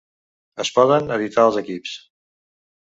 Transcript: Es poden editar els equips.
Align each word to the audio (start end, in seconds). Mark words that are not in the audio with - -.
Es 0.63 0.71
poden 0.79 1.15
editar 1.19 1.47
els 1.53 1.61
equips. 1.65 1.97